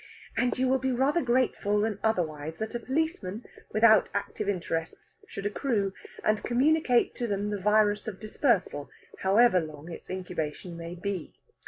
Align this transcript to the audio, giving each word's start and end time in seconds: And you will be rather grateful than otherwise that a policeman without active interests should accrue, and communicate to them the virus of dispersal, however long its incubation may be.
And 0.35 0.57
you 0.57 0.67
will 0.67 0.79
be 0.79 0.91
rather 0.91 1.21
grateful 1.21 1.81
than 1.81 1.99
otherwise 2.03 2.57
that 2.57 2.73
a 2.73 2.79
policeman 2.79 3.45
without 3.71 4.09
active 4.15 4.49
interests 4.49 5.17
should 5.27 5.45
accrue, 5.45 5.93
and 6.23 6.41
communicate 6.41 7.13
to 7.13 7.27
them 7.27 7.51
the 7.51 7.59
virus 7.61 8.07
of 8.07 8.19
dispersal, 8.19 8.89
however 9.19 9.59
long 9.59 9.91
its 9.91 10.09
incubation 10.09 10.75
may 10.75 10.95
be. 10.95 11.35